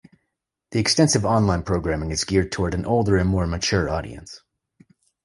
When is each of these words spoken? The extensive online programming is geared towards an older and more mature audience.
The 0.71 0.79
extensive 0.79 1.25
online 1.25 1.61
programming 1.61 2.09
is 2.09 2.23
geared 2.23 2.51
towards 2.51 2.73
an 2.75 2.87
older 2.87 3.17
and 3.17 3.29
more 3.29 3.45
mature 3.45 3.87
audience. 3.87 4.39